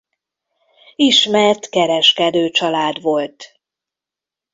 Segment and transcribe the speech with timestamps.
[0.95, 3.59] Ismert kereskedőcsalád volt.